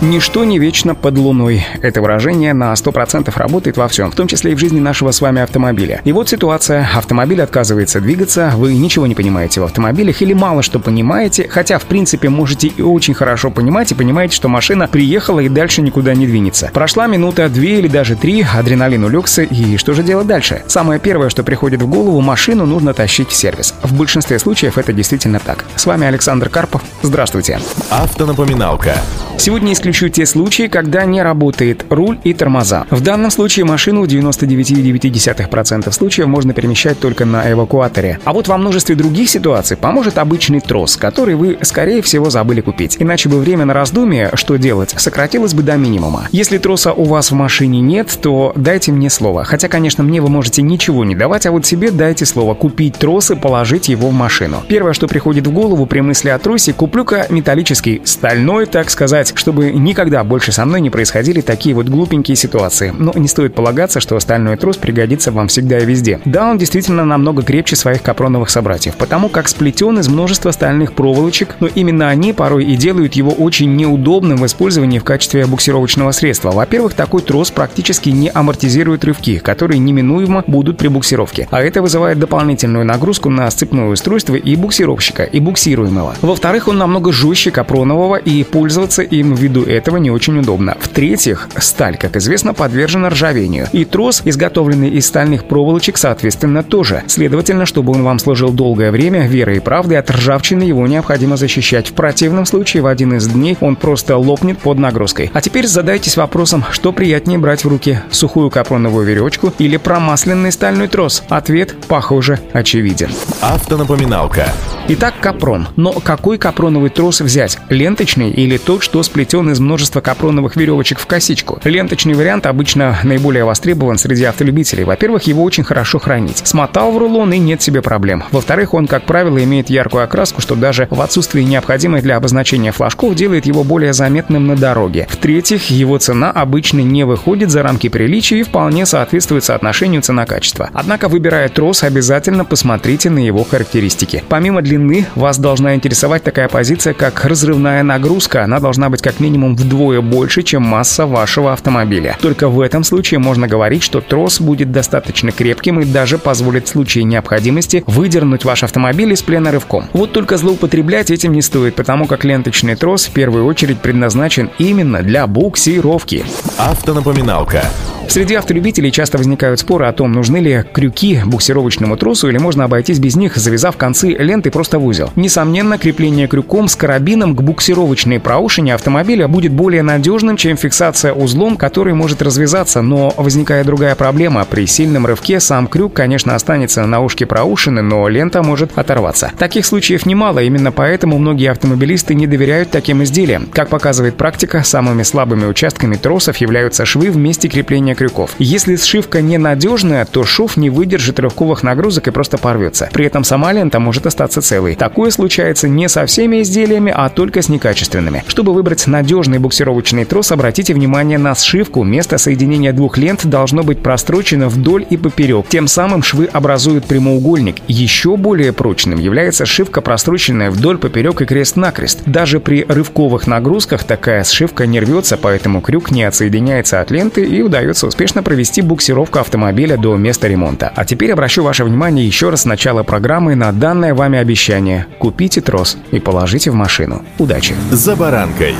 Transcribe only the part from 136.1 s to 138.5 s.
обычно не выходит за рамки приличия и